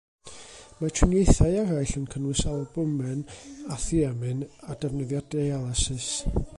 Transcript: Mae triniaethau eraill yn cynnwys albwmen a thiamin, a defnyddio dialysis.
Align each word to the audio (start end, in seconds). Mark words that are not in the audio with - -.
Mae 0.77 0.93
triniaethau 0.99 1.57
eraill 1.65 1.93
yn 1.99 2.07
cynnwys 2.15 2.41
albwmen 2.53 3.23
a 3.77 3.81
thiamin, 3.85 4.45
a 4.71 4.81
defnyddio 4.85 5.27
dialysis. 5.37 6.11